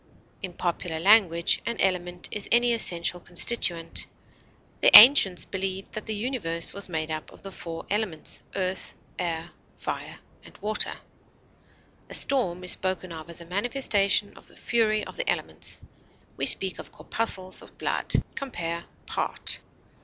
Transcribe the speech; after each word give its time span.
In 0.41 0.53
popular 0.53 0.99
language, 0.99 1.61
an 1.63 1.79
element 1.79 2.27
is 2.31 2.49
any 2.51 2.73
essential 2.73 3.19
constituent; 3.19 4.07
the 4.79 4.89
ancients 4.97 5.45
believed 5.45 5.91
that 5.91 6.07
the 6.07 6.15
universe 6.15 6.73
was 6.73 6.89
made 6.89 7.11
up 7.11 7.31
of 7.31 7.43
the 7.43 7.51
four 7.51 7.85
elements, 7.87 8.41
earth, 8.55 8.95
air, 9.19 9.51
fire, 9.77 10.17
and 10.43 10.57
water; 10.57 10.95
a 12.09 12.15
storm 12.15 12.63
is 12.63 12.71
spoken 12.71 13.11
of 13.11 13.29
as 13.29 13.41
a 13.41 13.45
manifestation 13.45 14.35
of 14.35 14.47
the 14.47 14.55
fury 14.55 15.05
of 15.05 15.17
the 15.17 15.29
elements. 15.29 15.81
We 16.35 16.47
speak 16.47 16.79
of 16.79 16.91
corpuscles 16.91 17.61
of 17.61 17.77
blood. 17.77 18.11
Compare 18.33 18.85
PART. 19.05 19.59